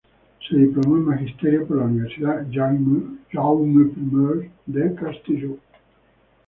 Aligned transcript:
Se 0.49 0.57
diplomó 0.57 0.97
en 0.97 1.03
Magisterio 1.03 1.67
por 1.67 1.77
la 1.77 1.83
Universidad 1.83 2.43
Jaime 2.49 3.19
I 3.31 4.49
de 4.65 4.95
Castellón. 4.95 5.59